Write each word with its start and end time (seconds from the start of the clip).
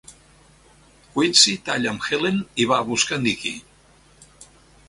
Quincy 1.17 1.53
talla 1.69 1.93
amb 1.93 2.07
Helen 2.07 2.39
i 2.65 2.67
va 2.73 2.81
a 2.85 2.89
buscar 2.89 3.23
Nicky. 3.27 3.55